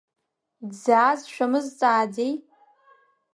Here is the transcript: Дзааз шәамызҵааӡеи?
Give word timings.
Дзааз 0.69 1.21
шәамызҵааӡеи? 1.33 2.33